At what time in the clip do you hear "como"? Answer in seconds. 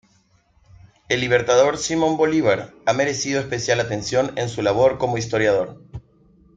4.97-5.19